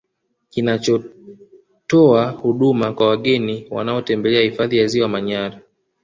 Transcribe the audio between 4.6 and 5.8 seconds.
ya Ziwa Manyara